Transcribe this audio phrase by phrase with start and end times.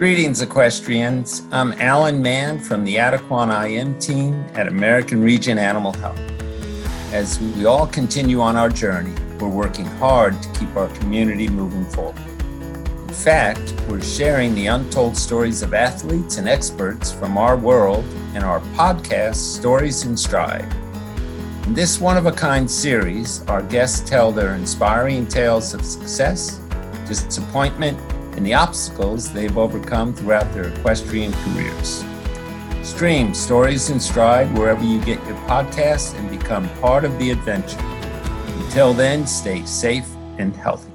[0.00, 1.42] Greetings, equestrians.
[1.52, 6.18] I'm Alan Mann from the Adequan IM team at American Regent Animal Health.
[7.12, 11.84] As we all continue on our journey, we're working hard to keep our community moving
[11.84, 12.16] forward.
[12.16, 18.42] In fact, we're sharing the untold stories of athletes and experts from our world in
[18.42, 20.66] our podcast, Stories in Stride.
[21.66, 26.58] In this one of a kind series, our guests tell their inspiring tales of success,
[27.06, 28.00] disappointment,
[28.36, 32.04] and the obstacles they've overcome throughout their equestrian careers.
[32.82, 37.78] Stream Stories in Stride wherever you get your podcasts and become part of the adventure.
[38.64, 40.06] Until then, stay safe
[40.38, 40.89] and healthy.